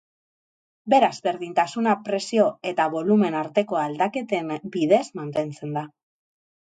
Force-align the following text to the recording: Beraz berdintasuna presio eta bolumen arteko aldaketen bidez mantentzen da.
Beraz 0.93 1.11
berdintasuna 1.27 1.93
presio 2.07 2.47
eta 2.71 2.87
bolumen 2.95 3.39
arteko 3.43 3.79
aldaketen 3.85 4.51
bidez 4.79 5.05
mantentzen 5.21 5.77
da. 5.81 5.85